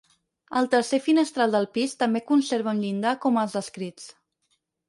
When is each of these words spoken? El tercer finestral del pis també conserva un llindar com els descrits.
El 0.61 0.69
tercer 0.73 0.99
finestral 1.07 1.53
del 1.57 1.69
pis 1.77 1.93
també 2.01 2.23
conserva 2.33 2.75
un 2.79 2.81
llindar 2.87 3.15
com 3.27 3.41
els 3.43 3.55
descrits. 3.59 4.13